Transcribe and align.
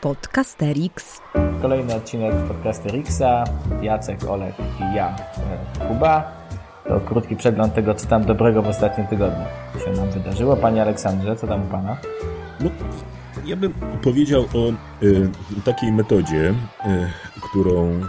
Podcasterix. 0.00 1.20
Kolejny 1.62 1.94
odcinek 1.94 2.34
Podcasterixa. 2.48 3.44
Jacek, 3.82 4.24
Olek 4.24 4.54
i 4.58 4.96
ja, 4.96 5.16
e, 5.78 5.88
Kuba. 5.88 6.32
To 6.88 7.00
krótki 7.00 7.36
przegląd 7.36 7.74
tego, 7.74 7.94
co 7.94 8.06
tam 8.06 8.24
dobrego 8.24 8.62
w 8.62 8.68
ostatnim 8.68 9.06
tygodniu 9.06 9.44
się 9.84 9.90
nam 9.90 10.10
wydarzyło. 10.10 10.56
Panie 10.56 10.82
Aleksandrze, 10.82 11.36
co 11.36 11.46
tam 11.46 11.62
u 11.62 11.66
Pana? 11.66 11.96
No, 12.60 12.70
ja 13.44 13.56
bym 13.56 13.72
powiedział 14.02 14.44
o 14.54 14.72
y, 15.04 15.30
takiej 15.64 15.92
metodzie, 15.92 16.54
y, 16.86 17.10
którą 17.40 18.00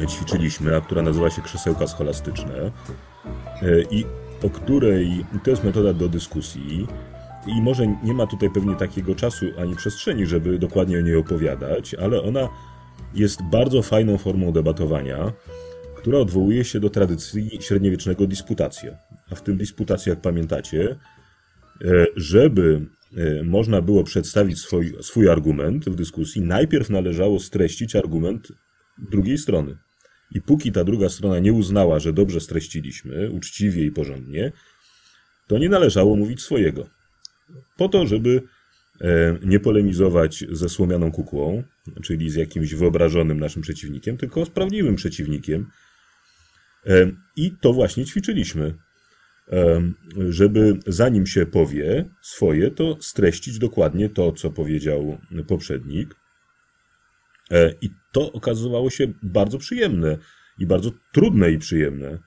y, 0.00 0.06
ćwiczyliśmy, 0.06 0.76
a 0.76 0.80
która 0.80 1.02
nazywa 1.02 1.30
się 1.30 1.42
krzesełka 1.42 1.86
scholastyczne 1.86 2.70
i 3.90 4.06
o 4.46 4.50
której, 4.50 5.26
to 5.44 5.50
jest 5.50 5.64
metoda 5.64 5.92
do 5.92 6.08
dyskusji, 6.08 6.86
i 7.46 7.62
może 7.62 7.86
nie 7.86 8.14
ma 8.14 8.26
tutaj 8.26 8.50
pewnie 8.50 8.74
takiego 8.74 9.14
czasu 9.14 9.46
ani 9.58 9.76
przestrzeni, 9.76 10.26
żeby 10.26 10.58
dokładnie 10.58 10.98
o 10.98 11.00
niej 11.00 11.16
opowiadać, 11.16 11.94
ale 11.94 12.22
ona 12.22 12.48
jest 13.14 13.42
bardzo 13.42 13.82
fajną 13.82 14.18
formą 14.18 14.52
debatowania, 14.52 15.32
która 15.96 16.18
odwołuje 16.18 16.64
się 16.64 16.80
do 16.80 16.90
tradycji 16.90 17.58
średniowiecznego 17.60 18.26
disputacja. 18.26 18.98
A 19.30 19.34
w 19.34 19.42
tym 19.42 19.56
disputacji, 19.56 20.10
jak 20.10 20.20
pamiętacie, 20.20 20.96
e, 21.84 22.06
żeby 22.16 22.86
e, 23.16 23.42
można 23.42 23.82
było 23.82 24.04
przedstawić 24.04 24.58
swój, 24.58 24.94
swój 25.00 25.28
argument 25.28 25.84
w 25.84 25.94
dyskusji, 25.94 26.42
najpierw 26.42 26.90
należało 26.90 27.40
streścić 27.40 27.96
argument 27.96 28.52
drugiej 29.10 29.38
strony. 29.38 29.78
I 30.34 30.42
póki 30.42 30.72
ta 30.72 30.84
druga 30.84 31.08
strona 31.08 31.38
nie 31.38 31.52
uznała, 31.52 31.98
że 31.98 32.12
dobrze 32.12 32.40
streściliśmy, 32.40 33.30
uczciwie 33.30 33.84
i 33.84 33.90
porządnie, 33.90 34.52
to 35.46 35.58
nie 35.58 35.68
należało 35.68 36.16
mówić 36.16 36.42
swojego 36.42 36.97
po 37.76 37.88
to, 37.88 38.06
żeby 38.06 38.42
e, 39.00 39.38
nie 39.42 39.60
polemizować 39.60 40.44
ze 40.50 40.68
słomianą 40.68 41.12
kukłą, 41.12 41.62
czyli 42.02 42.30
z 42.30 42.34
jakimś 42.34 42.74
wyobrażonym 42.74 43.40
naszym 43.40 43.62
przeciwnikiem, 43.62 44.16
tylko 44.16 44.44
z 44.44 44.50
prawdziwym 44.50 44.96
przeciwnikiem. 44.96 45.70
E, 46.86 47.10
I 47.36 47.52
to 47.60 47.72
właśnie 47.72 48.04
ćwiczyliśmy, 48.04 48.74
e, 49.52 49.82
żeby 50.28 50.78
zanim 50.86 51.26
się 51.26 51.46
powie 51.46 52.04
swoje, 52.22 52.70
to 52.70 52.96
streścić 53.00 53.58
dokładnie 53.58 54.08
to, 54.08 54.32
co 54.32 54.50
powiedział 54.50 55.18
poprzednik. 55.46 56.14
I 57.80 57.90
to 58.12 58.32
okazywało 58.32 58.90
się 58.90 59.12
bardzo 59.22 59.58
przyjemne 59.58 60.18
i 60.58 60.66
bardzo 60.66 60.90
trudne 61.12 61.50
i 61.50 61.58
przyjemne. 61.58 62.18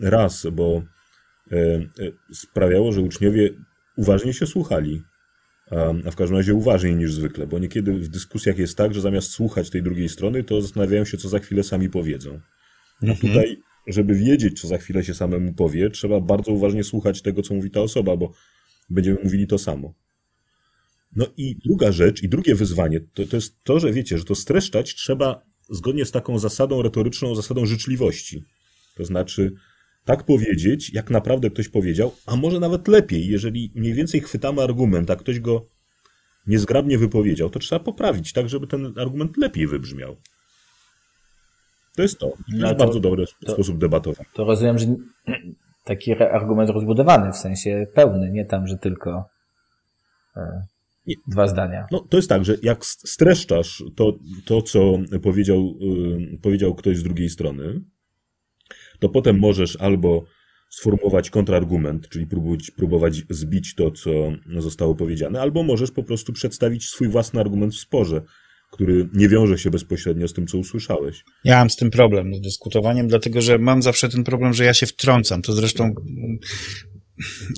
Raz, 0.00 0.46
bo 0.52 0.82
sprawiało, 2.32 2.92
że 2.92 3.00
uczniowie 3.00 3.50
uważnie 3.96 4.32
się 4.32 4.46
słuchali. 4.46 5.02
A 6.06 6.10
w 6.10 6.16
każdym 6.16 6.36
razie 6.36 6.54
uważniej 6.54 6.96
niż 6.96 7.14
zwykle, 7.14 7.46
bo 7.46 7.58
niekiedy 7.58 7.92
w 7.92 8.08
dyskusjach 8.08 8.58
jest 8.58 8.76
tak, 8.76 8.94
że 8.94 9.00
zamiast 9.00 9.30
słuchać 9.30 9.70
tej 9.70 9.82
drugiej 9.82 10.08
strony, 10.08 10.44
to 10.44 10.62
zastanawiają 10.62 11.04
się, 11.04 11.16
co 11.16 11.28
za 11.28 11.38
chwilę 11.38 11.62
sami 11.62 11.88
powiedzą. 11.90 12.40
A 13.02 13.06
mhm. 13.06 13.32
tutaj, 13.32 13.56
żeby 13.86 14.14
wiedzieć, 14.14 14.60
co 14.60 14.68
za 14.68 14.78
chwilę 14.78 15.04
się 15.04 15.14
samemu 15.14 15.52
powie, 15.52 15.90
trzeba 15.90 16.20
bardzo 16.20 16.52
uważnie 16.52 16.84
słuchać 16.84 17.22
tego, 17.22 17.42
co 17.42 17.54
mówi 17.54 17.70
ta 17.70 17.80
osoba, 17.80 18.16
bo 18.16 18.32
będziemy 18.90 19.18
mówili 19.24 19.46
to 19.46 19.58
samo. 19.58 19.94
No 21.16 21.26
i 21.36 21.56
druga 21.64 21.92
rzecz, 21.92 22.22
i 22.22 22.28
drugie 22.28 22.54
wyzwanie, 22.54 23.00
to, 23.00 23.26
to 23.26 23.36
jest 23.36 23.64
to, 23.64 23.80
że 23.80 23.92
wiecie, 23.92 24.18
że 24.18 24.24
to 24.24 24.34
streszczać 24.34 24.94
trzeba 24.94 25.42
zgodnie 25.70 26.04
z 26.04 26.10
taką 26.10 26.38
zasadą 26.38 26.82
retoryczną, 26.82 27.34
zasadą 27.34 27.66
życzliwości. 27.66 28.44
To 28.96 29.04
znaczy, 29.04 29.52
tak 30.04 30.24
powiedzieć, 30.24 30.94
jak 30.94 31.10
naprawdę 31.10 31.50
ktoś 31.50 31.68
powiedział, 31.68 32.12
a 32.26 32.36
może 32.36 32.60
nawet 32.60 32.88
lepiej, 32.88 33.26
jeżeli 33.26 33.72
mniej 33.74 33.94
więcej 33.94 34.20
chwytamy 34.20 34.62
argument, 34.62 35.10
a 35.10 35.16
ktoś 35.16 35.40
go 35.40 35.66
niezgrabnie 36.46 36.98
wypowiedział, 36.98 37.50
to 37.50 37.58
trzeba 37.58 37.84
poprawić 37.84 38.32
tak, 38.32 38.48
żeby 38.48 38.66
ten 38.66 38.94
argument 38.98 39.36
lepiej 39.36 39.66
wybrzmiał. 39.66 40.16
To 41.96 42.02
jest 42.02 42.18
to. 42.18 42.26
To 42.26 42.36
no 42.48 42.66
jest 42.68 42.78
to, 42.78 42.84
bardzo 42.84 43.00
dobry 43.00 43.24
to, 43.46 43.52
sposób 43.52 43.78
debatowania. 43.78 44.30
To 44.34 44.44
rozumiem, 44.44 44.78
że 44.78 44.86
taki 45.84 46.12
argument 46.12 46.70
rozbudowany, 46.70 47.32
w 47.32 47.36
sensie 47.36 47.86
pełny, 47.94 48.30
nie 48.30 48.44
tam, 48.44 48.66
że 48.66 48.78
tylko 48.78 49.24
e, 50.36 50.62
nie. 51.06 51.14
dwa 51.28 51.46
zdania. 51.46 51.86
No, 51.90 52.00
to 52.00 52.16
jest 52.16 52.28
tak, 52.28 52.44
że 52.44 52.56
jak 52.62 52.84
streszczasz 52.84 53.84
to, 53.96 54.12
to 54.44 54.62
co 54.62 54.98
powiedział, 55.22 55.74
y, 56.34 56.38
powiedział 56.42 56.74
ktoś 56.74 56.96
z 56.96 57.02
drugiej 57.02 57.28
strony, 57.28 57.80
to 59.02 59.08
potem 59.08 59.38
możesz 59.38 59.76
albo 59.76 60.24
sformułować 60.70 61.30
kontrargument, 61.30 62.08
czyli 62.08 62.26
próbować, 62.26 62.70
próbować 62.70 63.22
zbić 63.30 63.74
to, 63.74 63.90
co 63.90 64.10
zostało 64.58 64.94
powiedziane, 64.94 65.40
albo 65.40 65.62
możesz 65.62 65.90
po 65.90 66.02
prostu 66.02 66.32
przedstawić 66.32 66.84
swój 66.84 67.08
własny 67.08 67.40
argument 67.40 67.74
w 67.74 67.78
sporze, 67.78 68.22
który 68.72 69.08
nie 69.14 69.28
wiąże 69.28 69.58
się 69.58 69.70
bezpośrednio 69.70 70.28
z 70.28 70.32
tym, 70.32 70.46
co 70.46 70.58
usłyszałeś. 70.58 71.24
Ja 71.44 71.58
mam 71.58 71.70
z 71.70 71.76
tym 71.76 71.90
problem, 71.90 72.34
z 72.34 72.40
dyskutowaniem, 72.40 73.08
dlatego 73.08 73.40
że 73.40 73.58
mam 73.58 73.82
zawsze 73.82 74.08
ten 74.08 74.24
problem, 74.24 74.54
że 74.54 74.64
ja 74.64 74.74
się 74.74 74.86
wtrącam. 74.86 75.42
To 75.42 75.52
zresztą 75.52 75.94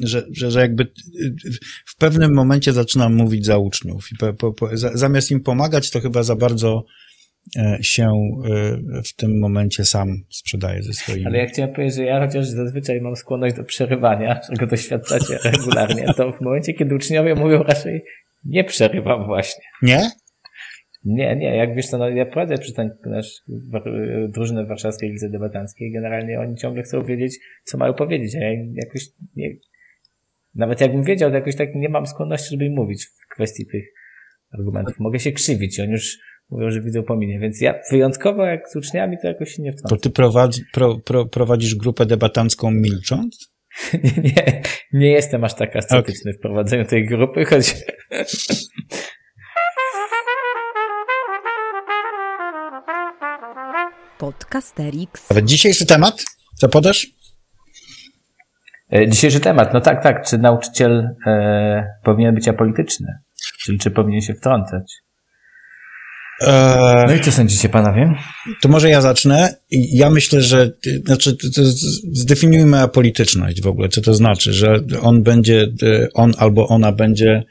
że, 0.02 0.26
że, 0.32 0.50
że 0.50 0.60
jakby 0.60 0.92
w 1.86 1.96
pewnym 1.96 2.34
momencie 2.34 2.72
zaczynam 2.72 3.14
mówić 3.14 3.46
za 3.46 3.58
uczniów 3.58 4.08
i 4.12 4.16
po, 4.16 4.52
po, 4.52 4.70
zamiast 4.94 5.30
im 5.30 5.40
pomagać, 5.40 5.90
to 5.90 6.00
chyba 6.00 6.22
za 6.22 6.36
bardzo 6.36 6.84
się 7.80 8.08
e, 8.08 9.02
w 9.02 9.14
tym 9.16 9.38
momencie 9.38 9.84
sam 9.84 10.08
sprzedaje 10.30 10.82
ze 10.82 10.92
swoimi. 10.92 11.26
Ale 11.26 11.38
ja 11.38 11.46
chciałem 11.46 11.74
powiedzieć, 11.74 11.96
że 11.96 12.04
ja 12.04 12.26
chociaż 12.26 12.46
zazwyczaj 12.46 13.00
mam 13.00 13.16
skłonność 13.16 13.56
do 13.56 13.64
przerywania, 13.64 14.40
czego 14.48 14.66
doświadczacie 14.66 15.38
regularnie, 15.44 16.06
to 16.16 16.32
w 16.32 16.40
momencie, 16.40 16.74
kiedy 16.74 16.94
uczniowie 16.94 17.34
mówią 17.34 17.62
raczej 17.62 18.04
nie 18.44 18.64
przerywam 18.64 19.26
właśnie. 19.26 19.64
Nie? 19.82 20.10
Nie, 21.04 21.36
nie, 21.36 21.56
jak 21.56 21.74
wiesz 21.74 21.86
co, 21.86 21.98
no 21.98 22.08
ja 22.08 22.26
prowadzę 22.26 22.58
przystań 22.58 22.90
nasz 23.06 23.42
drużynę 24.28 24.66
warszawskiej 24.66 25.10
Lidze 25.10 25.30
Debatanckiej, 25.30 25.92
generalnie 25.92 26.40
oni 26.40 26.56
ciągle 26.56 26.82
chcą 26.82 27.04
wiedzieć, 27.04 27.38
co 27.64 27.78
mają 27.78 27.94
powiedzieć, 27.94 28.34
a 28.34 28.38
ja 28.38 28.50
jakoś 28.74 29.02
nie, 29.36 29.50
nawet 30.54 30.80
jakbym 30.80 31.04
wiedział, 31.04 31.30
to 31.30 31.36
jakoś 31.36 31.56
tak 31.56 31.74
nie 31.74 31.88
mam 31.88 32.06
skłonności, 32.06 32.50
żeby 32.50 32.64
im 32.64 32.72
mówić 32.72 33.06
w 33.06 33.34
kwestii 33.34 33.66
tych 33.66 33.84
argumentów. 34.58 34.98
Mogę 34.98 35.18
się 35.18 35.32
krzywić, 35.32 35.80
oni 35.80 35.92
już 35.92 36.18
mówią, 36.50 36.70
że 36.70 36.80
widzą 36.80 37.02
pominie, 37.02 37.38
więc 37.38 37.60
ja 37.60 37.74
wyjątkowo 37.90 38.44
jak 38.44 38.68
z 38.68 38.76
uczniami 38.76 39.16
to 39.22 39.28
jakoś 39.28 39.50
się 39.50 39.62
nie 39.62 39.72
wtrącam. 39.72 39.98
To 39.98 40.02
ty 40.02 40.10
prowadzi, 40.10 40.62
pro, 40.72 40.98
pro, 40.98 41.26
prowadzisz 41.26 41.74
grupę 41.74 42.06
debatancką 42.06 42.70
milcząc? 42.70 43.54
nie, 44.04 44.22
nie, 44.22 44.62
nie 44.92 45.10
jestem 45.10 45.44
aż 45.44 45.54
tak 45.54 45.76
ascetyczny 45.76 46.30
okay. 46.30 46.38
w 46.38 46.42
prowadzeniu 46.42 46.84
tej 46.84 47.06
grupy, 47.06 47.44
choć... 47.44 47.74
Podcasterix. 54.18 55.30
Ale 55.30 55.42
dzisiejszy 55.42 55.86
temat? 55.86 56.24
Co 56.54 56.68
podasz? 56.68 57.06
E, 58.92 59.08
dzisiejszy 59.08 59.40
temat, 59.40 59.74
no 59.74 59.80
tak, 59.80 60.02
tak. 60.02 60.26
Czy 60.26 60.38
nauczyciel 60.38 61.08
e, 61.26 61.86
powinien 62.04 62.34
być 62.34 62.48
apolityczny? 62.48 63.08
Czyli 63.62 63.78
czy 63.78 63.90
powinien 63.90 64.20
się 64.20 64.34
wtrącać? 64.34 65.03
No 67.06 67.14
i 67.14 67.20
co 67.20 67.32
sądzicie, 67.32 67.68
panowie? 67.68 68.14
To 68.62 68.68
może 68.68 68.90
ja 68.90 69.00
zacznę. 69.00 69.54
Ja 69.70 70.10
myślę, 70.10 70.42
że, 70.42 70.70
znaczy, 71.06 71.36
zdefiniujmy 72.12 72.78
apolityczność 72.78 73.62
w 73.62 73.66
ogóle, 73.66 73.88
co 73.88 74.00
to 74.00 74.14
znaczy, 74.14 74.52
że 74.52 74.80
on 75.00 75.22
będzie, 75.22 75.68
on 76.14 76.34
albo 76.38 76.68
ona 76.68 76.92
będzie 76.92 77.42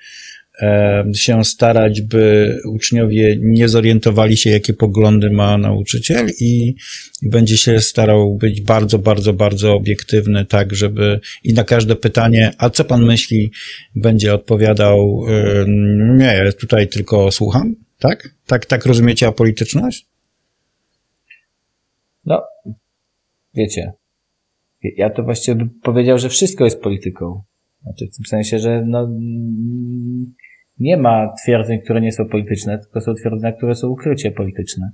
się 1.16 1.44
starać, 1.44 2.02
by 2.02 2.58
uczniowie 2.66 3.38
nie 3.42 3.70
zorientowali 3.70 4.38
się, 4.38 4.50
jakie 4.50 4.74
poglądy 4.74 5.30
ma 5.30 5.58
nauczyciel 5.58 6.30
i 6.40 6.76
będzie 7.22 7.58
się 7.58 7.80
starał 7.80 8.36
być 8.36 8.62
bardzo, 8.62 9.00
bardzo, 9.00 9.34
bardzo 9.34 9.74
obiektywny, 9.74 10.46
tak, 10.46 10.76
żeby 10.76 11.20
i 11.44 11.54
na 11.54 11.64
każde 11.64 11.96
pytanie, 11.96 12.52
a 12.58 12.70
co 12.70 12.84
pan 12.84 13.06
myśli, 13.06 13.52
będzie 13.96 14.34
odpowiadał, 14.34 15.26
nie, 16.18 16.26
ja 16.26 16.52
tutaj 16.52 16.88
tylko 16.88 17.32
słucham, 17.32 17.76
tak? 18.03 18.29
Tak, 18.47 18.66
tak 18.66 18.85
rozumiecie 18.85 19.28
apolityczność? 19.28 20.08
No, 22.26 22.44
wiecie, 23.53 23.94
ja 24.84 25.09
to 25.09 25.23
właściwie 25.23 25.55
bym 25.55 25.70
powiedział, 25.70 26.17
że 26.17 26.29
wszystko 26.29 26.64
jest 26.64 26.82
polityką. 26.82 27.41
Znaczy 27.84 28.08
w 28.08 28.16
tym 28.16 28.26
sensie, 28.26 28.59
że 28.59 28.84
no, 28.85 29.09
nie 30.79 30.97
ma 30.97 31.34
twierdzeń, 31.44 31.82
które 31.82 32.02
nie 32.02 32.11
są 32.11 32.26
polityczne, 32.29 32.79
tylko 32.79 33.02
są 33.02 33.14
twierdzenia, 33.14 33.53
które 33.53 33.76
są 33.76 33.88
ukrycie 33.88 34.32
polityczne. 34.32 34.91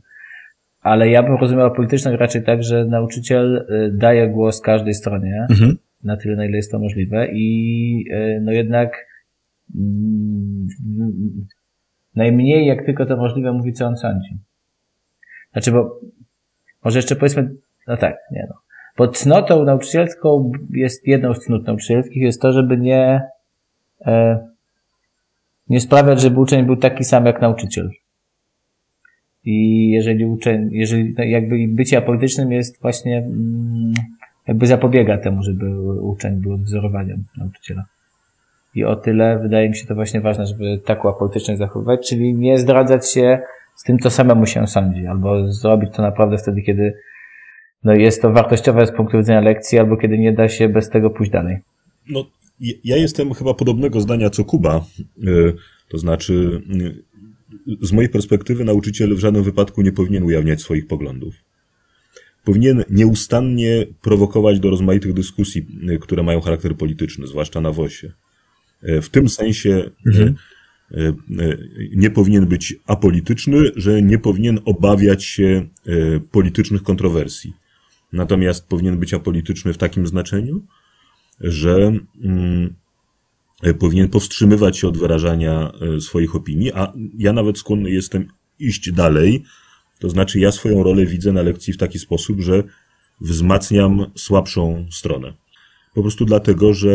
Ale 0.81 1.09
ja 1.09 1.23
bym 1.23 1.35
rozumiał 1.35 1.75
polityczność 1.75 2.19
raczej 2.19 2.43
tak, 2.43 2.63
że 2.63 2.85
nauczyciel 2.85 3.55
y, 3.57 3.91
daje 3.97 4.27
głos 4.27 4.61
każdej 4.61 4.93
stronie, 4.93 5.47
mhm. 5.49 5.77
na 6.03 6.17
tyle, 6.17 6.35
na 6.35 6.45
ile 6.45 6.57
jest 6.57 6.71
to 6.71 6.79
możliwe 6.79 7.27
i 7.33 8.05
y, 8.11 8.41
no 8.41 8.51
jednak 8.51 9.07
mm, 9.75 10.67
najmniej 12.15 12.65
jak 12.65 12.85
tylko 12.85 13.05
to 13.05 13.17
możliwe 13.17 13.51
mówi, 13.51 13.73
co 13.73 13.85
on 13.85 13.97
sądzi. 13.97 14.37
Znaczy, 15.51 15.71
bo 15.71 15.99
może 16.83 16.99
jeszcze 16.99 17.15
powiedzmy, 17.15 17.51
no 17.87 17.97
tak, 17.97 18.17
nie 18.31 18.47
no. 18.49 18.55
Bo 18.97 19.07
cnotą 19.07 19.63
nauczycielską 19.63 20.51
jest 20.69 21.07
jedną 21.07 21.33
z 21.33 21.39
cnót 21.39 21.67
nauczycielskich 21.67 22.23
jest 22.23 22.41
to, 22.41 22.53
żeby 22.53 22.77
nie, 22.77 23.21
e, 24.05 24.47
nie 25.69 25.79
sprawiać, 25.79 26.21
żeby 26.21 26.39
uczeń 26.39 26.65
był 26.65 26.75
taki 26.75 27.03
sam 27.03 27.25
jak 27.25 27.41
nauczyciel. 27.41 27.89
I 29.45 29.89
jeżeli 29.89 30.25
uczeń, 30.25 30.69
jeżeli 30.71 31.15
jakby 31.17 31.67
bycie 31.67 31.97
apolitycznym 31.97 32.51
jest 32.51 32.81
właśnie, 32.81 33.17
mm, 33.17 33.93
jakby 34.47 34.67
zapobiega 34.67 35.17
temu, 35.17 35.43
żeby 35.43 35.81
uczeń 36.01 36.41
był 36.41 36.57
wzorowaniem 36.57 37.23
nauczyciela. 37.37 37.85
I 38.75 38.83
o 38.83 38.95
tyle 38.95 39.39
wydaje 39.39 39.69
mi 39.69 39.75
się 39.75 39.85
to 39.85 39.95
właśnie 39.95 40.21
ważne, 40.21 40.47
żeby 40.47 40.81
taką 40.85 41.09
apolityczność 41.09 41.59
zachowywać, 41.59 42.09
czyli 42.09 42.33
nie 42.33 42.57
zdradzać 42.57 43.11
się 43.11 43.39
z 43.75 43.83
tym, 43.83 43.99
co 43.99 44.09
samemu 44.09 44.45
się 44.45 44.67
sądzi, 44.67 45.07
albo 45.07 45.51
zrobić 45.51 45.89
to 45.95 46.01
naprawdę 46.01 46.37
wtedy, 46.37 46.61
kiedy 46.61 46.93
no, 47.83 47.93
jest 47.93 48.21
to 48.21 48.31
wartościowe 48.31 48.85
z 48.85 48.91
punktu 48.91 49.17
widzenia 49.17 49.41
lekcji, 49.41 49.79
albo 49.79 49.97
kiedy 49.97 50.17
nie 50.17 50.33
da 50.33 50.49
się 50.49 50.69
bez 50.69 50.89
tego 50.89 51.09
pójść 51.09 51.31
dalej. 51.31 51.57
No, 52.09 52.25
ja 52.83 52.97
jestem 52.97 53.33
chyba 53.33 53.53
podobnego 53.53 54.01
zdania 54.01 54.29
co 54.29 54.45
Kuba. 54.45 54.85
Y, 55.27 55.53
to 55.89 55.97
znaczy, 55.97 56.61
y, 57.67 57.85
z 57.87 57.91
mojej 57.91 58.09
perspektywy, 58.09 58.63
nauczyciel 58.63 59.15
w 59.15 59.19
żadnym 59.19 59.43
wypadku 59.43 59.81
nie 59.81 59.91
powinien 59.91 60.23
ujawniać 60.23 60.61
swoich 60.61 60.87
poglądów. 60.87 61.35
Powinien 62.45 62.83
nieustannie 62.89 63.85
prowokować 64.01 64.59
do 64.59 64.69
rozmaitych 64.69 65.13
dyskusji, 65.13 65.65
y, 65.89 65.99
które 65.99 66.23
mają 66.23 66.41
charakter 66.41 66.75
polityczny, 66.75 67.27
zwłaszcza 67.27 67.61
na 67.61 67.71
WOSie. 67.71 68.11
W 68.81 69.09
tym 69.09 69.29
sensie 69.29 69.89
mhm. 70.07 70.35
nie 71.95 72.09
powinien 72.09 72.45
być 72.45 72.75
apolityczny, 72.87 73.71
że 73.75 74.01
nie 74.01 74.19
powinien 74.19 74.59
obawiać 74.65 75.23
się 75.23 75.67
politycznych 76.31 76.83
kontrowersji. 76.83 77.53
Natomiast 78.13 78.67
powinien 78.67 78.97
być 78.97 79.13
apolityczny 79.13 79.73
w 79.73 79.77
takim 79.77 80.07
znaczeniu, 80.07 80.61
że 81.41 81.93
mm, 82.23 82.75
powinien 83.79 84.09
powstrzymywać 84.09 84.77
się 84.77 84.87
od 84.87 84.97
wyrażania 84.97 85.71
e, 85.97 86.01
swoich 86.01 86.35
opinii, 86.35 86.73
a 86.73 86.93
ja 87.17 87.33
nawet 87.33 87.57
skłonny 87.57 87.91
jestem 87.91 88.27
iść 88.59 88.91
dalej, 88.91 89.43
to 89.99 90.09
znaczy 90.09 90.39
ja 90.39 90.51
swoją 90.51 90.83
rolę 90.83 91.05
widzę 91.05 91.31
na 91.31 91.41
lekcji 91.41 91.73
w 91.73 91.77
taki 91.77 91.99
sposób, 91.99 92.41
że 92.41 92.63
wzmacniam 93.21 94.05
słabszą 94.15 94.87
stronę. 94.91 95.33
Po 95.93 96.01
prostu 96.01 96.25
dlatego, 96.25 96.73
że 96.73 96.91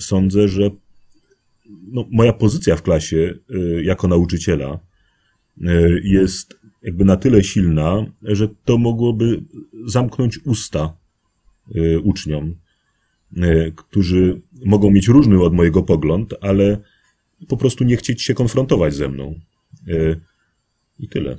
sądzę, 0.00 0.48
że 0.48 0.70
no, 1.92 2.04
moja 2.10 2.32
pozycja 2.32 2.76
w 2.76 2.82
klasie 2.82 3.34
e, 3.50 3.82
jako 3.82 4.08
nauczyciela 4.08 4.78
e, 5.64 5.90
jest 6.04 6.58
jakby 6.82 7.04
na 7.04 7.16
tyle 7.16 7.44
silna, 7.44 8.06
że 8.22 8.48
to 8.64 8.78
mogłoby 8.78 9.42
zamknąć 9.86 10.38
usta 10.44 10.96
uczniom 12.04 12.54
E, 13.36 13.70
którzy 13.76 14.40
mogą 14.64 14.90
mieć 14.90 15.08
różny 15.08 15.42
od 15.42 15.54
mojego 15.54 15.82
pogląd, 15.82 16.34
ale 16.40 16.78
po 17.48 17.56
prostu 17.56 17.84
nie 17.84 17.96
chcieć 17.96 18.22
się 18.22 18.34
konfrontować 18.34 18.94
ze 18.94 19.08
mną. 19.08 19.34
I 21.00 21.08
tyle. 21.08 21.36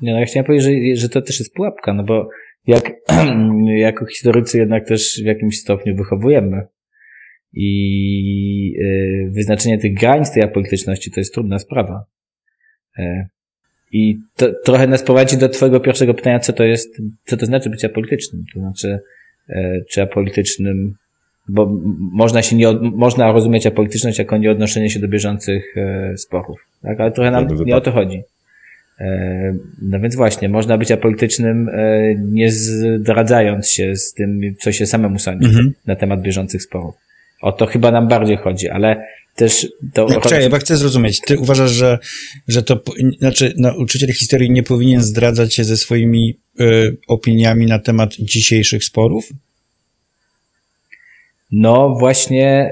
Nie, 0.00 0.12
no 0.12 0.20
ja 0.20 0.26
chciałem 0.26 0.46
powiedzieć, 0.46 0.98
że, 0.98 1.02
że 1.02 1.08
to 1.08 1.22
też 1.22 1.38
jest 1.38 1.54
pułapka, 1.54 1.94
no 1.94 2.04
bo 2.04 2.28
jak 2.66 2.92
jako 3.76 4.06
historycy 4.06 4.58
jednak 4.58 4.88
też 4.88 5.20
w 5.22 5.26
jakimś 5.26 5.60
stopniu 5.60 5.96
wychowujemy 5.96 6.66
i 7.56 8.76
e, 8.78 9.30
wyznaczenie 9.30 9.78
tych 9.78 9.94
granic 9.94 10.32
tej 10.32 10.42
apolityczności 10.42 11.10
to 11.10 11.20
jest 11.20 11.34
trudna 11.34 11.58
sprawa. 11.58 12.04
I 13.92 14.18
to 14.36 14.52
trochę 14.64 14.86
nas 14.86 15.02
prowadzi 15.02 15.36
do 15.36 15.48
twojego 15.48 15.80
pierwszego 15.80 16.14
pytania, 16.14 16.40
co 16.40 16.52
to 16.52 16.64
jest, 16.64 17.02
co 17.24 17.36
to 17.36 17.46
znaczy 17.46 17.70
być 17.70 17.84
apolitycznym. 17.84 18.44
To 18.54 18.60
znaczy, 18.60 18.98
E, 19.48 19.80
czy 19.90 20.02
apolitycznym, 20.02 20.94
bo 21.48 21.80
można 22.12 22.42
się 22.42 22.56
nie, 22.56 22.72
można 22.72 23.32
rozumieć 23.32 23.66
apolityczność 23.66 24.18
jako 24.18 24.36
nieodnoszenie 24.36 24.90
się 24.90 25.00
do 25.00 25.08
bieżących 25.08 25.76
e, 25.76 26.16
sporów, 26.16 26.66
tak? 26.82 27.00
Ale 27.00 27.12
trochę 27.12 27.30
nam 27.30 27.46
nie 27.66 27.76
o 27.76 27.80
to 27.80 27.92
chodzi. 27.92 28.22
E, 29.00 29.56
no 29.82 30.00
więc 30.00 30.16
właśnie, 30.16 30.48
można 30.48 30.78
być 30.78 30.92
apolitycznym, 30.92 31.70
nie 32.18 32.50
zdradzając 32.50 33.70
się 33.70 33.96
z 33.96 34.14
tym, 34.14 34.40
co 34.58 34.72
się 34.72 34.86
samemu 34.86 35.18
sądzi 35.18 35.46
mhm. 35.46 35.72
na 35.86 35.96
temat 35.96 36.22
bieżących 36.22 36.62
sporów. 36.62 36.94
O 37.44 37.52
to 37.52 37.66
chyba 37.66 37.90
nam 37.90 38.08
bardziej 38.08 38.36
chodzi, 38.36 38.68
ale 38.68 39.06
też 39.36 39.66
to... 39.94 40.06
No, 40.10 40.20
czekaj, 40.20 40.50
ja 40.50 40.58
chcę 40.58 40.76
zrozumieć. 40.76 41.20
Ty 41.20 41.38
uważasz, 41.38 41.70
że, 41.70 41.98
że 42.48 42.62
to, 42.62 42.80
znaczy 43.18 43.52
nauczyciel 43.56 44.12
historii 44.12 44.50
nie 44.50 44.62
powinien 44.62 45.02
zdradzać 45.02 45.54
się 45.54 45.64
ze 45.64 45.76
swoimi 45.76 46.38
y, 46.60 46.96
opiniami 47.08 47.66
na 47.66 47.78
temat 47.78 48.14
dzisiejszych 48.18 48.84
sporów? 48.84 49.28
No 51.52 51.96
właśnie, 51.98 52.70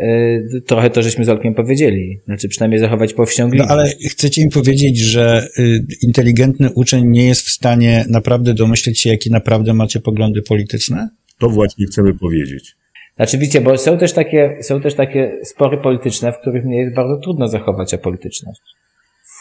y, 0.56 0.62
trochę 0.66 0.90
to 0.90 1.02
żeśmy 1.02 1.24
z 1.24 1.28
Olkiem 1.28 1.54
powiedzieli. 1.54 2.20
Znaczy 2.24 2.48
przynajmniej 2.48 2.80
zachować 2.80 3.14
powściągliwość. 3.14 3.69
No 3.69 3.74
ale 3.74 3.90
chcecie 4.10 4.44
mi 4.44 4.50
powiedzieć, 4.50 4.98
że 4.98 5.48
y, 5.58 5.86
inteligentny 6.02 6.70
uczeń 6.70 7.08
nie 7.08 7.26
jest 7.26 7.42
w 7.42 7.50
stanie 7.50 8.04
naprawdę 8.08 8.54
domyśleć 8.54 9.00
się, 9.00 9.10
jakie 9.10 9.30
naprawdę 9.30 9.74
macie 9.74 10.00
poglądy 10.00 10.42
polityczne? 10.42 11.08
To 11.38 11.48
właśnie 11.48 11.86
chcemy 11.86 12.14
powiedzieć. 12.14 12.81
Znaczy 13.17 13.38
widzicie, 13.38 13.61
bo 13.61 13.79
są 13.79 13.99
też 13.99 14.12
takie, 14.12 14.56
są 14.62 14.81
też 14.81 14.94
takie 14.94 15.38
spory 15.44 15.79
polityczne, 15.79 16.32
w 16.32 16.38
których 16.38 16.64
mnie 16.64 16.79
jest 16.79 16.94
bardzo 16.94 17.17
trudno 17.17 17.49
zachować 17.49 17.94
apolityczność. 17.94 18.61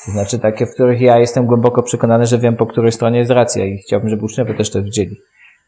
To 0.06 0.12
znaczy 0.12 0.40
takie, 0.40 0.66
w 0.66 0.74
których 0.74 1.02
ja 1.02 1.20
jestem 1.20 1.46
głęboko 1.46 1.84
przekonany, 1.84 2.26
że 2.26 2.38
wiem, 2.38 2.56
po 2.56 2.66
której 2.66 2.92
stronie 2.92 3.20
jest 3.20 3.32
racja 3.32 3.66
i 3.66 3.78
chciałbym, 3.78 4.10
żeby 4.10 4.26
uczniowie 4.26 4.54
też 4.54 4.72
to 4.72 4.84
widzieli. 4.84 5.16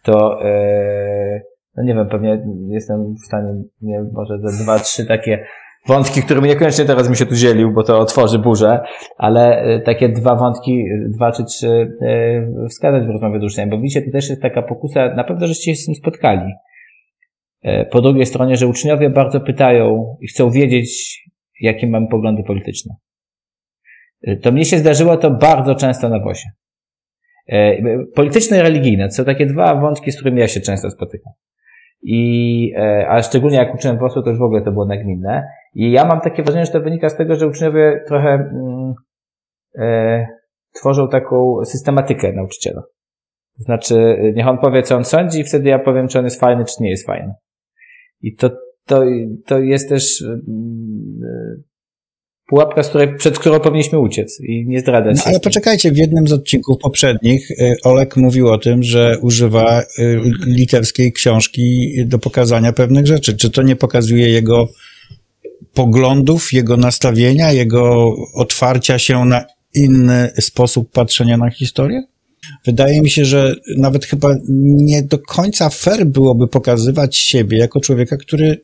To, 0.04 0.46
e, 0.46 1.42
no 1.78 1.84
nie 1.84 1.94
wiem, 1.94 2.10
pewnie 2.10 2.46
jestem 2.70 3.16
w 3.24 3.26
stanie, 3.26 3.54
nie 3.82 4.04
może 4.14 4.40
ze 4.40 4.64
dwa, 4.64 4.80
trzy 4.80 5.06
takie 5.06 5.46
wątki, 5.88 6.22
którymi 6.22 6.48
niekoniecznie 6.48 6.86
teraz 6.86 7.10
mi 7.10 7.16
się 7.16 7.26
tu 7.26 7.36
dzielił, 7.36 7.72
bo 7.72 7.84
to 7.84 8.00
otworzy 8.00 8.40
burzę, 8.40 8.80
ale 9.18 9.62
e, 9.62 9.80
takie 9.80 10.10
dwa 10.10 10.36
wątki, 10.36 10.86
dwa 11.08 11.32
czy 11.32 11.44
trzy 11.44 11.98
e, 12.02 12.68
wskazać 12.70 13.04
w 13.04 13.10
rozmowie 13.10 13.40
z 13.40 13.44
uczniami, 13.44 13.72
bo 13.72 13.78
widzicie, 13.78 14.02
to 14.02 14.12
też 14.12 14.30
jest 14.30 14.42
taka 14.42 14.62
pokusa, 14.62 15.16
na 15.16 15.24
pewno 15.24 15.48
żeście 15.48 15.76
się 15.76 15.82
z 15.82 15.86
tym 15.86 15.96
spotkali 15.96 16.54
po 17.92 18.01
drugiej 18.01 18.25
stronie, 18.25 18.57
że 18.57 18.68
uczniowie 18.68 19.10
bardzo 19.10 19.42
pytają 19.42 20.18
i 20.21 20.27
chcą 20.27 20.51
wiedzieć, 20.51 21.19
jakie 21.62 21.88
mamy 21.88 22.07
poglądy 22.07 22.44
polityczne. 22.44 22.95
E, 24.24 24.36
to 24.36 24.51
mnie 24.51 24.65
się 24.65 24.77
zdarzyło 24.77 25.18
to 25.18 25.31
bardzo 25.31 25.75
często 25.75 26.10
na 26.10 26.19
WOSie. 26.19 26.50
E, 27.48 27.77
polityczne 28.15 28.57
i 28.57 28.62
religijne 28.62 29.07
to 29.07 29.13
są 29.13 29.25
takie 29.25 29.45
dwa 29.45 29.75
wątki, 29.75 30.12
z 30.12 30.15
którymi 30.15 30.39
ja 30.39 30.48
się 30.48 30.62
często 30.62 30.89
spotykam. 30.89 31.33
I, 32.06 32.74
a 33.07 33.21
szczególnie 33.21 33.57
jak 33.57 33.75
uczyłem 33.75 33.98
WOS-u, 33.98 34.24
to 34.24 34.30
już 34.30 34.39
w 34.39 34.44
ogóle 34.44 34.62
to 34.62 34.71
było 34.71 34.86
nagminne. 34.86 35.48
I 35.74 35.92
ja 35.92 36.06
mam 36.06 36.21
takie 36.21 36.43
wrażenie, 36.43 36.65
że 36.65 36.72
to 36.72 36.82
wynika 36.82 37.10
z 37.10 37.17
tego, 37.17 37.36
że 37.36 37.48
uczniowie 37.48 38.03
trochę 38.08 38.29
mm, 38.29 38.93
e, 39.77 40.27
tworzą 40.79 41.08
taką 41.08 41.65
systematykę 41.65 42.34
nauczyciela. 42.34 42.82
To 43.58 43.63
znaczy, 43.63 44.17
niech 44.36 44.48
on 44.48 44.58
powie, 44.58 44.84
co 44.84 44.96
on 44.96 45.03
sądzi 45.03 45.39
i 45.39 45.43
wtedy 45.43 45.70
ja 45.70 45.79
powiem, 45.79 46.08
czy 46.08 46.20
on 46.20 46.25
jest 46.25 46.39
fajny, 46.39 46.65
czy 46.65 46.84
nie 46.84 46.89
jest 46.89 47.05
fajny. 47.05 47.34
I 48.24 48.36
to, 48.36 48.50
to, 48.86 49.03
to 49.46 49.60
jest 49.60 49.89
też 49.89 50.22
yy, 50.22 51.63
pułapka, 52.48 52.84
z 52.84 52.89
której, 52.89 53.15
przed 53.18 53.39
którą 53.39 53.60
powinniśmy 53.60 54.00
uciec 54.00 54.42
i 54.42 54.65
nie 54.68 54.80
zdradzać 54.80 55.18
no, 55.18 55.24
Ale 55.25 55.39
poczekajcie, 55.39 55.92
w 55.92 55.98
jednym 55.98 56.27
z 56.27 56.34
odcinków 56.34 56.77
poprzednich 56.77 57.51
y, 57.51 57.75
Olek 57.84 58.18
mówił 58.18 58.48
o 58.48 58.58
tym, 58.58 58.84
że 58.84 59.18
używa 59.22 59.84
litewskiej 60.46 61.13
książki 61.13 61.94
do 62.06 62.20
pokazania 62.20 62.74
pewnych 62.74 63.08
rzeczy. 63.08 63.38
Czy 63.38 63.50
to 63.50 63.62
nie 63.62 63.75
pokazuje 63.75 64.30
jego 64.30 64.70
poglądów, 65.74 66.53
jego 66.53 66.77
nastawienia, 66.77 67.51
jego 67.51 68.15
otwarcia 68.36 69.00
się 69.00 69.25
na 69.25 69.46
inny 69.75 70.32
sposób 70.39 70.92
patrzenia 70.92 71.38
na 71.38 71.50
historię? 71.50 72.03
Wydaje 72.66 73.02
mi 73.02 73.10
się, 73.10 73.26
że 73.26 73.56
nawet 73.78 74.06
chyba 74.06 74.36
nie 74.76 75.04
do 75.04 75.20
końca 75.20 75.70
fair 75.70 76.06
byłoby 76.06 76.48
pokazywać 76.48 77.18
siebie 77.18 77.58
jako 77.58 77.80
człowieka, 77.80 78.18
który 78.18 78.62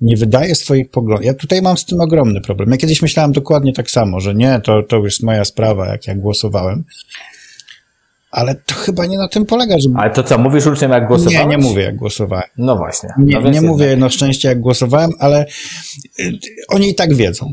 nie 0.00 0.16
wydaje 0.16 0.54
swoich 0.54 0.90
poglądów. 0.90 1.26
Ja 1.26 1.34
tutaj 1.34 1.62
mam 1.62 1.76
z 1.76 1.84
tym 1.84 2.00
ogromny 2.00 2.40
problem. 2.40 2.70
Ja 2.70 2.76
kiedyś 2.76 3.02
myślałem 3.02 3.32
dokładnie 3.32 3.72
tak 3.72 3.90
samo, 3.90 4.20
że 4.20 4.34
nie, 4.34 4.60
to, 4.64 4.82
to 4.82 4.96
już 4.96 5.22
moja 5.22 5.44
sprawa, 5.44 5.86
jak 5.86 6.06
ja 6.06 6.14
głosowałem. 6.14 6.84
Ale 8.30 8.54
to 8.54 8.74
chyba 8.74 9.06
nie 9.06 9.18
na 9.18 9.28
tym 9.28 9.46
polega, 9.46 9.78
żeby... 9.78 9.94
Ale 9.98 10.10
to 10.10 10.22
co, 10.22 10.38
mówisz 10.38 10.66
uczniom 10.66 10.90
jak 10.90 11.06
głosowałeś? 11.06 11.38
Nie, 11.38 11.46
nie 11.46 11.58
mówię 11.58 11.82
jak 11.82 11.96
głosowałem. 11.96 12.48
No 12.58 12.76
właśnie. 12.76 13.08
Nie, 13.18 13.40
no 13.40 13.50
nie 13.50 13.62
mówię 13.62 13.96
na 13.96 14.10
szczęście 14.10 14.48
jak 14.48 14.60
głosowałem, 14.60 15.10
ale 15.18 15.46
y, 16.20 16.38
oni 16.68 16.90
i 16.90 16.94
tak 16.94 17.14
wiedzą. 17.14 17.52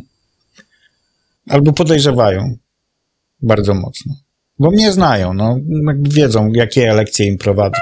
Albo 1.49 1.73
podejrzewają 1.73 2.55
bardzo 3.41 3.73
mocno. 3.73 4.15
Bo 4.61 4.71
mnie 4.71 4.91
znają, 4.91 5.33
no, 5.33 5.59
wiedzą, 6.01 6.51
jakie 6.53 6.93
lekcje 6.93 7.27
im 7.27 7.37
prowadzę. 7.37 7.79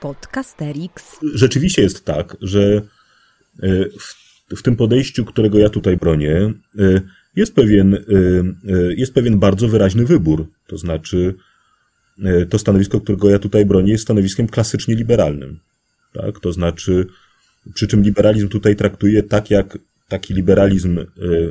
Podcasterix. 0.00 1.16
Rzeczywiście 1.34 1.82
jest 1.82 2.04
tak, 2.04 2.36
że 2.40 2.82
e, 3.62 3.68
w, 4.48 4.56
w 4.58 4.62
tym 4.62 4.76
podejściu, 4.76 5.24
którego 5.24 5.58
ja 5.58 5.68
tutaj 5.68 5.96
bronię, 5.96 6.52
e, 6.78 7.00
jest 7.36 7.54
pewien, 7.54 7.94
e, 7.94 7.98
jest 8.96 9.14
pewien 9.14 9.38
bardzo 9.38 9.68
wyraźny 9.68 10.04
wybór. 10.04 10.46
To 10.66 10.78
znaczy, 10.78 11.34
to 12.50 12.58
stanowisko, 12.58 13.00
którego 13.00 13.30
ja 13.30 13.38
tutaj 13.38 13.66
bronię, 13.66 13.92
jest 13.92 14.04
stanowiskiem 14.04 14.48
klasycznie 14.48 14.94
liberalnym. 14.94 15.58
Tak? 16.12 16.40
To 16.40 16.52
znaczy, 16.52 17.06
Przy 17.74 17.86
czym 17.86 18.02
liberalizm 18.02 18.48
tutaj 18.48 18.76
traktuje 18.76 19.22
tak, 19.22 19.50
jak 19.50 19.78
taki 20.08 20.34
liberalizm 20.34 20.98
y, 20.98 21.06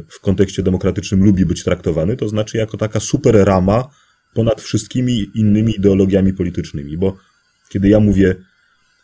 w 0.09 0.19
kontekście 0.19 0.63
demokratycznym 0.63 1.23
lubi 1.23 1.45
być 1.45 1.63
traktowany, 1.63 2.17
to 2.17 2.29
znaczy 2.29 2.57
jako 2.57 2.77
taka 2.77 2.99
super 2.99 3.35
rama 3.35 3.89
ponad 4.33 4.61
wszystkimi 4.61 5.31
innymi 5.35 5.75
ideologiami 5.75 6.33
politycznymi. 6.33 6.97
Bo 6.97 7.17
kiedy 7.69 7.89
ja 7.89 7.99
mówię, 7.99 8.35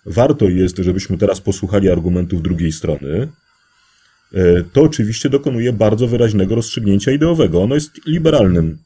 warto 0.06 0.50
jest, 0.50 0.78
żebyśmy 0.78 1.18
teraz 1.18 1.42
posłuchali 1.42 1.90
argumentów 1.90 2.42
drugiej 2.42 2.72
strony, 2.72 3.28
y, 4.34 4.64
to 4.74 4.82
oczywiście 4.82 5.30
dokonuje 5.30 5.74
bardzo 5.74 6.08
wyraźnego 6.08 6.56
rozstrzygnięcia 6.56 7.12
ideowego. 7.12 7.62
Ono 7.62 7.76
jest 7.76 8.08
liberalnym. 8.08 8.78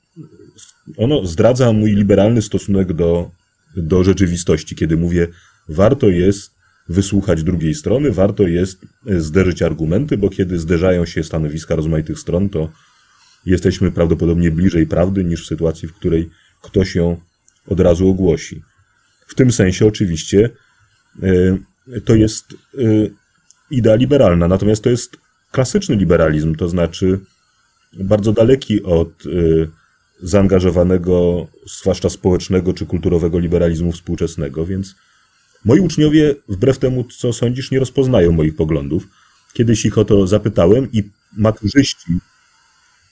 Ono 0.98 1.26
zdradza 1.26 1.74
mój 1.74 1.96
liberalny 1.96 2.42
stosunek 2.42 2.94
do, 2.94 3.32
do 3.78 4.04
rzeczywistości, 4.04 4.76
kiedy 4.76 4.98
mówię, 4.98 5.28
warto 5.70 6.10
jest 6.10 6.55
wysłuchać 6.90 7.44
drugiej 7.44 7.76
strony, 7.76 8.12
warto 8.12 8.48
jest 8.48 8.86
e, 9.08 9.22
zderzyć 9.22 9.62
argumenty, 9.62 10.18
bo 10.18 10.30
kiedy 10.30 10.60
zderzają 10.60 11.06
się 11.06 11.24
stanowiska 11.24 11.76
rozmaitych 11.76 12.20
stron, 12.20 12.50
to 12.50 12.72
jesteśmy 13.46 13.92
prawdopodobnie 13.92 14.52
bliżej 14.52 14.88
prawdy 14.88 15.24
niż 15.24 15.44
w 15.44 15.48
sytuacji, 15.48 15.88
w 15.88 15.94
której 15.94 16.30
ktoś 16.62 16.96
ją 16.96 17.18
od 17.68 17.80
razu 17.80 18.10
ogłosi. 18.10 18.62
W 19.28 19.36
tym 19.36 19.52
sensie 19.52 19.86
oczywiście 19.86 20.50
e, 21.24 21.58
to 22.06 22.16
jest 22.16 22.54
e, 22.54 22.78
idea 23.72 23.96
liberalna, 23.96 24.48
natomiast 24.48 24.84
to 24.84 24.90
jest 24.90 25.18
klasyczny 25.52 25.96
liberalizm, 25.96 26.56
to 26.56 26.70
znaczy 26.70 27.20
bardzo 28.00 28.34
daleki 28.34 28.84
od 28.84 29.24
zaangażowanego, 30.22 31.48
zwłaszcza 31.82 32.10
społecznego 32.10 32.74
czy 32.74 32.86
kulturowego 32.86 33.40
liberalizmu 33.40 33.92
współczesnego, 33.92 34.66
więc 34.66 34.96
Moi 35.66 35.80
uczniowie, 35.80 36.36
wbrew 36.50 36.78
temu, 36.78 37.04
co 37.04 37.34
sądzisz, 37.34 37.72
nie 37.72 37.80
rozpoznają 37.80 38.32
moich 38.32 38.56
poglądów. 38.56 39.08
Kiedyś 39.54 39.86
ich 39.86 39.98
o 39.98 40.06
to 40.06 40.28
zapytałem 40.28 40.92
i 40.92 41.04
maturzyści, 41.38 42.12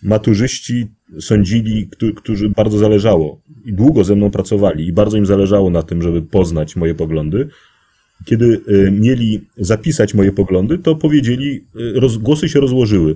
maturzyści 0.03 0.88
sądzili, 1.19 1.89
którzy 2.15 2.50
bardzo 2.50 2.77
zależało 2.77 3.41
i 3.65 3.74
długo 3.74 4.03
ze 4.03 4.15
mną 4.15 4.31
pracowali 4.31 4.88
i 4.88 4.93
bardzo 4.93 5.17
im 5.17 5.25
zależało 5.25 5.69
na 5.69 5.83
tym, 5.83 6.01
żeby 6.01 6.22
poznać 6.22 6.75
moje 6.75 6.95
poglądy. 6.95 7.50
Kiedy 8.25 8.62
y, 8.67 8.91
mieli 8.91 9.41
zapisać 9.57 10.13
moje 10.13 10.31
poglądy, 10.31 10.77
to 10.77 10.95
powiedzieli, 10.95 11.63
y, 12.15 12.19
głosy 12.19 12.50
się 12.50 12.60
rozłożyły. 12.60 13.15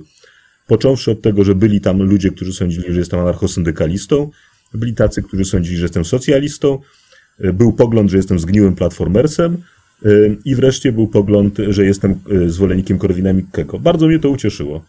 Począwszy 0.68 1.12
od 1.12 1.22
tego, 1.22 1.44
że 1.44 1.56
byli 1.56 1.82
tam 1.82 2.04
ludzie, 2.04 2.32
którzy 2.32 2.54
sądzili, 2.54 2.94
że 2.94 3.00
jestem 3.00 3.20
anarchosyndykalistą, 3.20 4.32
byli 4.74 4.94
tacy, 4.94 5.24
którzy 5.24 5.46
sądzili, 5.46 5.78
że 5.78 5.84
jestem 5.84 6.06
socjalistą, 6.06 6.80
E, 6.80 7.07
był 7.40 7.74
pogląd, 7.74 8.12
że 8.12 8.18
jestem 8.18 8.40
zgniłym 8.40 8.76
platformersem 8.76 9.58
e, 10.06 10.10
i 10.46 10.56
wreszcie 10.56 10.92
był 10.92 11.08
pogląd, 11.08 11.58
że 11.70 11.86
jestem 11.86 12.12
e, 12.12 12.50
zwolennikiem 12.50 12.98
Korwina 12.98 13.34
Mikkego. 13.34 13.80
Bardzo 13.80 14.08
mnie 14.08 14.20
to 14.20 14.30
ucieszyło, 14.30 14.86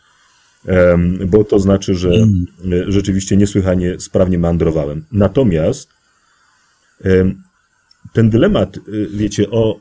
bo 1.26 1.44
to 1.44 1.58
znaczy, 1.58 1.94
że 1.94 2.08
mm. 2.08 2.46
rzeczywiście 2.92 3.36
niesłychanie 3.36 4.00
sprawnie 4.00 4.38
meandrowałem. 4.38 5.04
Natomiast 5.12 5.90
ten 8.12 8.30
dylemat, 8.30 8.78
wiecie, 9.10 9.50
o 9.50 9.80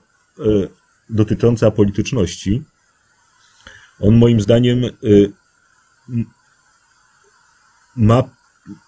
dotyczący 1.09 1.65
apolityczności, 1.65 2.63
on 3.99 4.15
moim 4.15 4.41
zdaniem 4.41 4.81
ma 7.95 8.23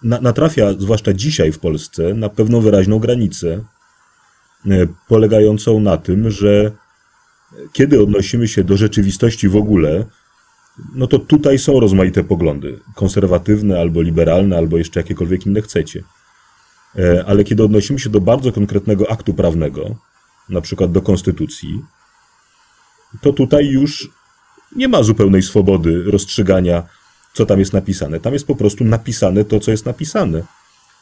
natrafia, 0.02 0.72
zwłaszcza 0.78 1.12
dzisiaj 1.12 1.52
w 1.52 1.58
Polsce, 1.58 2.14
na 2.14 2.28
pewną 2.28 2.60
wyraźną 2.60 2.98
granicę, 2.98 3.64
e, 4.66 4.86
polegającą 5.08 5.80
na 5.80 5.96
tym, 5.96 6.30
że 6.30 6.72
kiedy 7.72 8.02
odnosimy 8.02 8.48
się 8.48 8.64
do 8.64 8.76
rzeczywistości 8.76 9.48
w 9.48 9.56
ogóle, 9.56 10.06
no 10.94 11.06
to 11.06 11.18
tutaj 11.18 11.58
są 11.58 11.80
rozmaite 11.80 12.24
poglądy, 12.24 12.80
konserwatywne 12.94 13.80
albo 13.80 14.02
liberalne, 14.02 14.58
albo 14.58 14.78
jeszcze 14.78 15.00
jakiekolwiek 15.00 15.46
inne 15.46 15.62
chcecie. 15.62 16.02
E, 16.98 17.24
ale 17.26 17.44
kiedy 17.44 17.64
odnosimy 17.64 17.98
się 17.98 18.10
do 18.10 18.20
bardzo 18.20 18.52
konkretnego 18.52 19.10
aktu 19.10 19.34
prawnego, 19.34 19.96
na 20.48 20.60
przykład 20.60 20.92
do 20.92 21.02
konstytucji, 21.02 21.82
to 23.20 23.32
tutaj 23.32 23.66
już 23.66 24.08
nie 24.76 24.88
ma 24.88 25.02
zupełnej 25.02 25.42
swobody 25.42 26.02
rozstrzygania 26.02 26.82
co 27.34 27.46
tam 27.46 27.58
jest 27.58 27.72
napisane. 27.72 28.20
Tam 28.20 28.32
jest 28.32 28.46
po 28.46 28.56
prostu 28.56 28.84
napisane 28.84 29.44
to, 29.44 29.60
co 29.60 29.70
jest 29.70 29.86
napisane. 29.86 30.42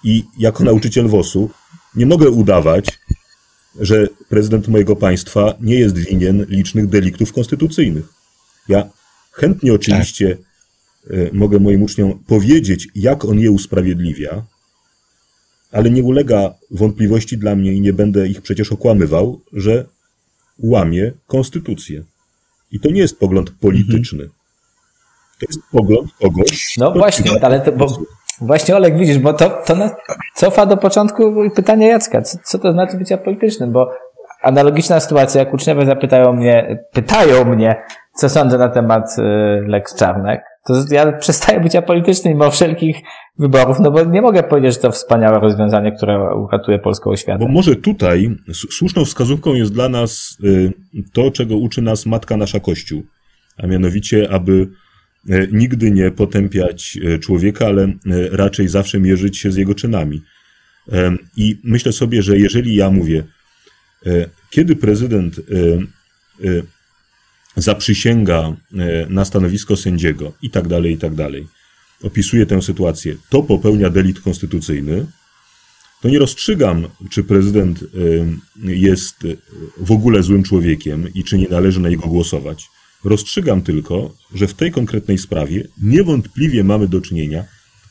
I 0.05 0.25
jako 0.39 0.65
nauczyciel 0.65 1.09
WOS-u 1.09 1.51
nie 1.95 2.07
mogę 2.07 2.31
udawać, 2.31 2.99
że 3.81 4.09
prezydent 4.29 4.69
mojego 4.69 4.97
państwa 4.97 5.55
nie 5.61 5.75
jest 5.75 5.99
winien 5.99 6.47
licznych 6.49 6.87
deliktów 6.87 7.33
konstytucyjnych. 7.33 8.09
Ja 8.69 8.89
chętnie 9.33 9.73
oczywiście 9.73 10.37
tak. 10.37 11.33
mogę 11.33 11.59
moim 11.59 11.83
uczniom 11.83 12.19
powiedzieć, 12.27 12.89
jak 12.95 13.25
on 13.25 13.39
je 13.39 13.51
usprawiedliwia, 13.51 14.45
ale 15.73 15.91
nie 15.91 16.03
ulega 16.03 16.55
wątpliwości 16.71 17.39
dla 17.39 17.57
mnie 17.57 17.73
i 17.73 17.81
nie 17.81 17.93
będę 17.93 18.29
ich 18.29 18.43
przecież 18.43 18.73
okłamywał, 18.73 19.41
że 19.53 19.87
łamie 20.59 21.13
konstytucję. 21.27 22.05
I 22.73 22.81
to 22.81 22.91
nie 22.91 23.01
jest 23.01 23.19
pogląd 23.19 23.51
polityczny. 23.51 24.23
Mhm. 24.23 24.38
To 25.41 25.47
jest 25.49 25.61
pogląd 25.73 26.13
kogoś. 26.23 26.75
No 26.79 26.93
właśnie, 26.93 27.31
ale 27.43 27.61
to, 27.61 27.73
bo 27.73 27.87
właśnie 28.41 28.77
Olek 28.77 28.99
widzisz, 28.99 29.19
bo 29.19 29.33
to, 29.33 29.51
to 29.67 29.75
nas 29.75 29.93
cofa 30.35 30.67
do 30.67 30.77
początku 30.77 31.35
pytania 31.57 31.87
Jacka. 31.87 32.23
Co, 32.23 32.39
co 32.45 32.59
to 32.59 32.73
znaczy 32.73 32.97
bycia 32.97 33.19
politycznym? 33.19 33.73
Bo 33.73 33.91
analogiczna 34.43 35.01
sytuacja, 35.01 35.41
jak 35.41 35.55
uczniowie 35.55 35.87
zapytają 35.87 36.33
mnie, 36.33 36.85
pytają 36.93 37.45
mnie, 37.45 37.83
co 38.15 38.29
sądzę 38.29 38.59
na 38.59 38.69
temat 38.69 39.05
y, 39.19 39.23
Lex 39.67 39.95
Czarnek, 39.95 40.43
to 40.67 40.75
ja 40.91 41.13
przestaję 41.13 41.61
być 41.61 41.77
apolityczny 41.77 42.31
mimo 42.31 42.51
wszelkich 42.51 42.97
wyborów, 43.39 43.77
no 43.81 43.91
bo 43.91 44.05
nie 44.05 44.23
mogę 44.23 44.43
powiedzieć, 44.43 44.75
że 44.75 44.81
to 44.81 44.93
wspaniałe 44.93 45.41
rozwiązanie, 45.41 45.93
które 45.93 46.35
uratuje 46.35 46.79
polską 46.79 47.11
oświatę. 47.11 47.39
Bo 47.39 47.53
może 47.53 47.77
tutaj 47.77 48.37
słuszną 48.53 49.05
wskazówką 49.05 49.55
jest 49.55 49.73
dla 49.73 49.89
nas 49.89 50.39
y, 50.45 50.73
to, 51.13 51.31
czego 51.31 51.57
uczy 51.57 51.83
nas 51.83 52.07
Matka 52.07 52.37
Nasza 52.37 52.61
Kościół, 52.61 53.03
a 53.63 53.67
mianowicie, 53.67 54.29
aby 54.33 54.69
nigdy 55.53 55.91
nie 55.91 56.11
potępiać 56.11 56.99
e, 57.05 57.19
człowieka, 57.19 57.67
ale 57.67 57.83
e, 57.83 57.93
raczej 58.31 58.69
zawsze 58.69 59.01
mierzyć 59.01 59.39
się 59.39 59.53
z 59.53 59.57
jego 59.57 59.75
czynami. 59.75 60.23
I 61.37 61.61
myślę 61.65 61.93
sobie, 61.93 62.23
że 62.23 62.39
jeżeli 62.39 62.75
ja 62.75 62.91
mówię, 62.91 63.25
kiedy 64.51 64.77
prezydent 64.77 65.41
zaprzysięga 67.57 68.57
na 69.09 69.25
stanowisko 69.25 69.77
sędziego 69.77 70.33
i 70.43 70.51
tak 70.51 70.69
dalej, 70.69 70.93
i 70.93 70.99
tak 70.99 71.15
dalej, 71.15 71.47
opisuje 72.03 72.47
tę 72.47 72.63
sytuację, 72.63 73.17
to 73.29 73.43
popełnia 73.43 73.91
delikt 73.91 74.23
konstytucyjny, 74.23 75.07
to 76.03 76.09
nie 76.09 76.19
rozstrzygam, 76.19 76.89
czy 77.11 77.25
prezydent 77.25 77.85
jest 78.65 79.17
w 79.77 79.93
ogóle 79.93 80.23
złym 80.23 80.43
człowiekiem 80.43 81.15
i 81.15 81.25
czy 81.25 81.39
nie 81.39 81.49
należy 81.49 81.81
na 81.81 81.89
niego 81.89 82.09
głosować. 82.09 82.69
Rozstrzygam 83.05 83.63
tylko, 83.63 84.11
że 84.35 84.47
w 84.47 84.55
tej 84.55 84.73
konkretnej 84.73 85.19
sprawie 85.19 85.63
niewątpliwie 85.83 86.65
mamy 86.65 86.89
do 86.89 87.01
czynienia 87.01 87.45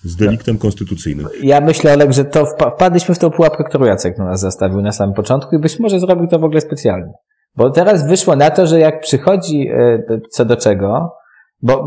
z 0.03 0.15
deliktem 0.15 0.57
konstytucyjnym. 0.57 1.27
Ja 1.41 1.61
myślę, 1.61 1.93
Olek, 1.93 2.11
że 2.11 2.25
to 2.25 2.45
wpadliśmy 2.45 3.15
w 3.15 3.19
tą 3.19 3.29
pułapkę, 3.29 3.63
którą 3.63 3.85
Jacek 3.85 4.17
na 4.17 4.25
nas 4.25 4.39
zastawił 4.39 4.81
na 4.81 4.91
samym 4.91 5.15
początku 5.15 5.55
i 5.55 5.59
być 5.59 5.79
może 5.79 5.99
zrobił 5.99 6.27
to 6.27 6.39
w 6.39 6.43
ogóle 6.43 6.61
specjalnie. 6.61 7.13
Bo 7.55 7.69
teraz 7.69 8.07
wyszło 8.07 8.35
na 8.35 8.49
to, 8.49 8.67
że 8.67 8.79
jak 8.79 9.01
przychodzi 9.01 9.69
e, 9.69 10.03
co 10.29 10.45
do 10.45 10.57
czego, 10.57 11.15
bo, 11.61 11.85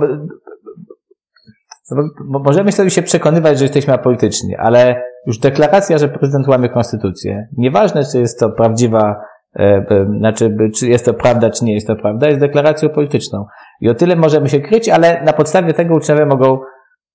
bo, 1.90 2.02
bo 2.24 2.38
możemy 2.38 2.72
się 2.72 3.02
przekonywać, 3.02 3.58
że 3.58 3.64
jesteśmy 3.64 3.94
apolityczni, 3.94 4.56
ale 4.56 5.02
już 5.26 5.38
deklaracja, 5.38 5.98
że 5.98 6.08
prezydent 6.08 6.48
łamie 6.48 6.68
konstytucję, 6.68 7.48
nieważne 7.56 8.04
czy 8.12 8.18
jest 8.18 8.40
to 8.40 8.50
prawdziwa 8.50 9.16
znaczy, 10.18 10.56
czy 10.76 10.88
jest 10.88 11.04
to 11.04 11.14
prawda, 11.14 11.50
czy 11.50 11.64
nie 11.64 11.74
jest 11.74 11.86
to 11.86 11.96
prawda, 11.96 12.28
jest 12.28 12.40
deklaracją 12.40 12.88
polityczną. 12.88 13.46
I 13.80 13.88
o 13.88 13.94
tyle 13.94 14.16
możemy 14.16 14.48
się 14.48 14.60
kryć, 14.60 14.88
ale 14.88 15.24
na 15.24 15.32
podstawie 15.32 15.72
tego 15.72 15.94
uczniowie 15.94 16.26
mogą 16.26 16.58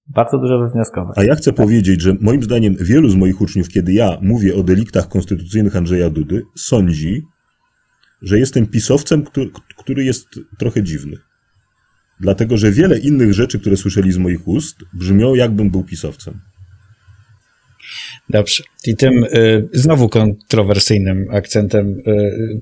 bardzo 0.07 0.37
dużo 0.37 0.59
wywnioskować. 0.59 1.17
A 1.17 1.23
ja 1.23 1.35
chcę 1.35 1.53
powiedzieć, 1.53 2.01
że 2.01 2.15
moim 2.21 2.43
zdaniem 2.43 2.75
wielu 2.81 3.09
z 3.09 3.15
moich 3.15 3.41
uczniów, 3.41 3.69
kiedy 3.69 3.93
ja 3.93 4.17
mówię 4.21 4.55
o 4.55 4.63
deliktach 4.63 5.07
konstytucyjnych 5.07 5.75
Andrzeja 5.75 6.09
Dudy, 6.09 6.41
sądzi, 6.57 7.21
że 8.21 8.39
jestem 8.39 8.67
pisowcem, 8.67 9.23
który 9.77 10.03
jest 10.03 10.27
trochę 10.59 10.83
dziwny. 10.83 11.17
Dlatego, 12.19 12.57
że 12.57 12.71
wiele 12.71 12.99
innych 12.99 13.33
rzeczy, 13.33 13.59
które 13.59 13.77
słyszeli 13.77 14.11
z 14.11 14.17
moich 14.17 14.47
ust, 14.47 14.77
brzmią 14.93 15.35
jakbym 15.35 15.69
był 15.69 15.83
pisowcem. 15.83 16.39
Dobrze. 18.29 18.63
I 18.87 18.95
tym 18.95 19.23
y, 19.23 19.67
znowu 19.73 20.09
kontrowersyjnym 20.09 21.27
akcentem 21.31 22.01
y, 22.07 22.11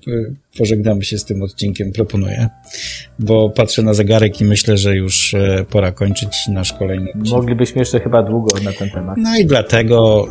y, 0.07 0.35
pożegnamy 0.57 1.03
się 1.03 1.17
z 1.17 1.25
tym 1.25 1.41
odcinkiem, 1.41 1.91
proponuję. 1.91 2.49
Bo 3.19 3.49
patrzę 3.49 3.81
na 3.81 3.93
zegarek 3.93 4.41
i 4.41 4.45
myślę, 4.45 4.77
że 4.77 4.95
już 4.95 5.33
y, 5.33 5.65
pora 5.69 5.91
kończyć 5.91 6.47
nasz 6.47 6.73
kolejny 6.73 7.09
odcinek. 7.09 7.31
Moglibyśmy 7.31 7.79
jeszcze 7.79 7.99
chyba 7.99 8.23
długo 8.23 8.59
na 8.63 8.73
ten 8.73 8.89
temat. 8.89 9.17
No 9.17 9.37
i 9.37 9.45
dlatego 9.45 10.27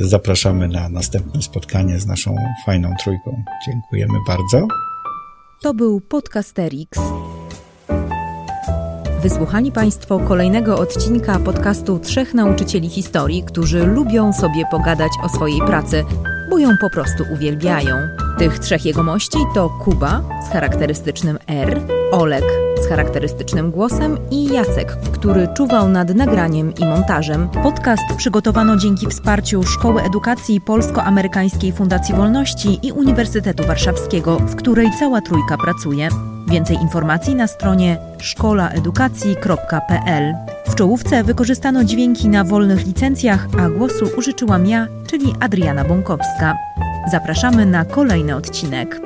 y, 0.00 0.06
zapraszamy 0.06 0.68
na 0.68 0.88
następne 0.88 1.42
spotkanie 1.42 1.98
z 1.98 2.06
naszą 2.06 2.36
fajną 2.66 2.94
trójką. 3.04 3.42
Dziękujemy 3.66 4.18
bardzo. 4.26 4.66
To 5.62 5.74
był 5.74 6.00
Podcasterix. 6.00 6.98
Wysłuchali 9.24 9.72
Państwo 9.72 10.18
kolejnego 10.18 10.78
odcinka 10.78 11.38
podcastu 11.38 11.98
Trzech 11.98 12.34
Nauczycieli 12.34 12.88
Historii, 12.88 13.42
którzy 13.42 13.86
lubią 13.86 14.32
sobie 14.32 14.64
pogadać 14.70 15.12
o 15.22 15.28
swojej 15.28 15.60
pracy, 15.60 16.04
bo 16.50 16.58
ją 16.58 16.68
po 16.80 16.90
prostu 16.90 17.24
uwielbiają. 17.32 17.96
Tych 18.38 18.58
trzech 18.58 18.84
jegomości 18.84 19.38
to 19.54 19.70
Kuba 19.84 20.22
z 20.48 20.52
charakterystycznym 20.52 21.38
R, 21.46 21.80
Olek 22.12 22.44
z 22.84 22.88
charakterystycznym 22.88 23.70
głosem 23.70 24.18
i 24.30 24.44
Jacek, 24.44 24.96
który 25.12 25.48
czuwał 25.56 25.88
nad 25.88 26.14
nagraniem 26.14 26.74
i 26.74 26.86
montażem. 26.86 27.48
Podcast 27.62 28.04
przygotowano 28.16 28.76
dzięki 28.76 29.06
wsparciu 29.06 29.62
Szkoły 29.62 30.02
Edukacji 30.02 30.60
Polsko-Amerykańskiej 30.60 31.72
Fundacji 31.72 32.14
Wolności 32.14 32.78
i 32.82 32.92
Uniwersytetu 32.92 33.66
Warszawskiego, 33.66 34.36
w 34.36 34.56
której 34.56 34.90
cała 34.98 35.20
trójka 35.20 35.58
pracuje. 35.58 36.08
Więcej 36.48 36.76
informacji 36.76 37.34
na 37.34 37.46
stronie 37.46 37.98
szkolaedukacji.pl. 38.18 40.34
W 40.66 40.74
czołówce 40.74 41.24
wykorzystano 41.24 41.84
dźwięki 41.84 42.28
na 42.28 42.44
wolnych 42.44 42.86
licencjach, 42.86 43.46
a 43.58 43.68
głosu 43.68 44.10
użyczyłam 44.18 44.66
ja, 44.66 44.86
czyli 45.06 45.34
Adriana 45.40 45.84
Bąkowska. 45.84 46.56
Zapraszamy 47.10 47.66
na 47.66 47.84
kolejny 47.84 48.36
odcinek. 48.36 49.00